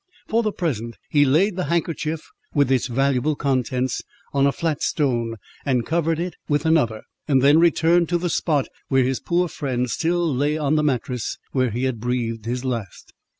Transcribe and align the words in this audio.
For 0.27 0.41
the 0.41 0.51
present, 0.51 0.97
he 1.11 1.25
laid 1.25 1.55
the 1.55 1.65
handkerchief, 1.65 2.21
with 2.55 2.71
its 2.71 2.87
valuable 2.87 3.35
contents, 3.35 4.01
on 4.33 4.47
a 4.47 4.51
flat 4.51 4.81
stone, 4.81 5.35
and 5.63 5.85
covered 5.85 6.19
it 6.19 6.33
with 6.49 6.65
another, 6.65 7.03
and 7.27 7.43
then 7.43 7.59
returned 7.59 8.09
to 8.09 8.17
the 8.17 8.27
spot 8.31 8.67
where 8.87 9.03
his 9.03 9.19
poor 9.19 9.47
friend 9.47 9.91
still 9.91 10.33
lay 10.33 10.57
on 10.57 10.73
the 10.75 10.81
mattress, 10.81 11.37
where 11.51 11.69
he 11.69 11.83
had 11.83 11.99
breathed 11.99 12.45
his 12.45 12.65
last. 12.65 13.13